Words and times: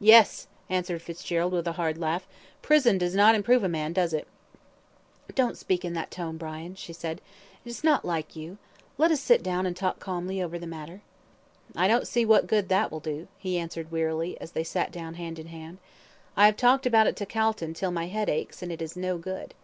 "Yes!" 0.00 0.48
answered 0.68 1.00
Fitzgerald, 1.00 1.52
with 1.52 1.64
a 1.68 1.74
hard 1.78 1.96
laugh. 1.96 2.26
"Prison 2.60 2.98
does 2.98 3.14
not 3.14 3.36
improve 3.36 3.62
a 3.62 3.68
man 3.68 3.92
does 3.92 4.12
it?" 4.12 4.26
"Don't 5.36 5.56
speak 5.56 5.84
in 5.84 5.92
that 5.92 6.10
tone, 6.10 6.36
Brian," 6.36 6.74
she 6.74 6.92
said; 6.92 7.20
"it 7.64 7.68
is 7.70 7.84
not 7.84 8.04
like 8.04 8.34
you 8.34 8.58
let 8.98 9.12
us 9.12 9.20
sit 9.20 9.44
down 9.44 9.66
and 9.66 9.76
talk 9.76 10.00
calmly 10.00 10.42
over 10.42 10.58
the 10.58 10.66
matter." 10.66 11.02
"I 11.76 11.86
don't 11.86 12.08
see 12.08 12.24
what 12.24 12.48
good 12.48 12.68
that 12.68 12.90
will 12.90 12.98
do," 12.98 13.28
he 13.38 13.58
answered, 13.60 13.92
wearily, 13.92 14.36
as 14.40 14.50
they 14.50 14.64
sat 14.64 14.90
down 14.90 15.14
hand 15.14 15.38
in 15.38 15.46
hand. 15.46 15.78
"I 16.36 16.46
have 16.46 16.56
talked 16.56 16.84
about 16.84 17.06
it 17.06 17.14
to 17.18 17.24
Calton 17.26 17.72
till 17.72 17.92
my 17.92 18.08
head 18.08 18.28
aches, 18.28 18.64
and 18.64 18.72
it 18.72 18.82
is 18.82 18.96
no 18.96 19.18
good." 19.18 19.54